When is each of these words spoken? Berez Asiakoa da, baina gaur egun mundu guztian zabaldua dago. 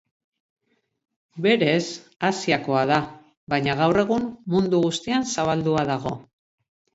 Berez 1.45 1.83
Asiakoa 2.29 2.81
da, 2.93 2.97
baina 3.55 3.77
gaur 3.83 4.01
egun 4.05 4.27
mundu 4.55 4.81
guztian 4.87 5.29
zabaldua 5.35 5.85
dago. 5.93 6.17